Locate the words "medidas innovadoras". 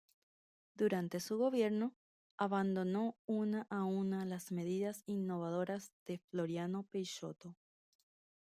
4.51-5.93